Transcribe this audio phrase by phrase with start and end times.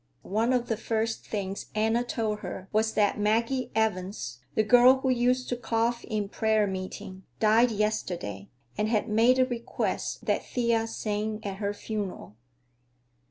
[0.23, 5.11] One of the first things Anna told her was that Maggie Evans, the girl who
[5.11, 10.87] used to cough in prayer meeting, died yesterday, and had made a request that Thea
[10.87, 12.35] sing at her funeral.